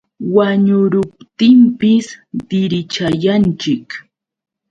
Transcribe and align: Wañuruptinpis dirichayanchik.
Wañuruptinpis 0.35 2.07
dirichayanchik. 2.49 3.87